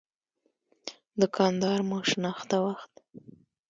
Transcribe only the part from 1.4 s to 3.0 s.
دار مو شناخته وخت.